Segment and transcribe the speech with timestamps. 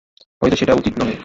[0.41, 1.15] হয়তো সেটা উচিত নহে।